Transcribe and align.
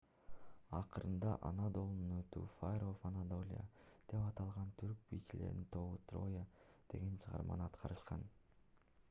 акырында 0.77 1.33
анадолунун 1.49 2.15
оту 2.15 2.41
fire 2.61 2.87
of 2.93 3.05
anadolia 3.11 3.61
деп 3.83 4.17
аталган 4.31 4.73
түрк 4.81 5.05
бийчилеринин 5.13 5.69
тобу 5.77 6.01
троя 6.15 6.43
деген 6.97 7.23
чыгарманы 7.27 7.69
аткарышкан 7.71 8.27